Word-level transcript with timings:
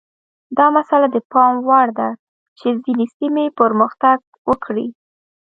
دا 0.57 0.65
مسئله 0.77 1.07
د 1.11 1.17
پام 1.31 1.53
وړ 1.67 1.87
ده 1.99 2.09
چې 2.59 2.67
ځینې 2.83 3.05
سیمې 3.17 3.45
پرمختګ 3.59 4.17
وکړي. 4.49 4.87